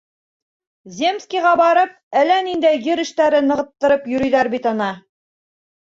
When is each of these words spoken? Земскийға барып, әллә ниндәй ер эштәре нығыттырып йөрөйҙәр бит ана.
Земскийға 0.99 1.51
барып, 1.61 1.93
әллә 2.23 2.39
ниндәй 2.49 2.83
ер 2.91 3.05
эштәре 3.07 3.45
нығыттырып 3.53 4.13
йөрөйҙәр 4.15 4.55
бит 4.59 4.71
ана. 4.77 4.93